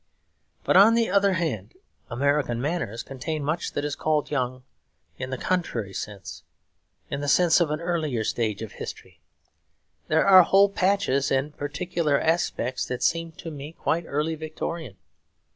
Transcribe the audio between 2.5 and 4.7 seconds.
manners contain much that is called young